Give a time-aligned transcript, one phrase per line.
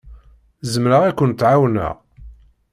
[0.71, 1.95] Zemreɣ ad kent-ɛawneɣ?